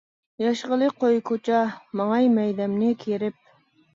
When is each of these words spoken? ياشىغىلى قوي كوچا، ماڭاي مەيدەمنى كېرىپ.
ياشىغىلى 0.43 0.87
قوي 1.01 1.19
كوچا، 1.31 1.59
ماڭاي 2.01 2.31
مەيدەمنى 2.37 2.89
كېرىپ. 3.05 3.37